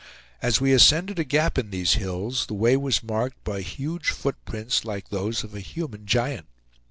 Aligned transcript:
As 0.41 0.59
we 0.59 0.73
ascended 0.73 1.19
a 1.19 1.23
gap 1.23 1.59
in 1.59 1.69
these 1.69 1.93
hills, 1.93 2.47
the 2.47 2.55
way 2.55 2.75
was 2.75 3.03
marked 3.03 3.43
by 3.43 3.61
huge 3.61 4.09
foot 4.09 4.35
prints, 4.45 4.83
like 4.83 5.09
those 5.09 5.43
of 5.43 5.53
a 5.53 5.59
human 5.59 6.07
giant. 6.07 6.47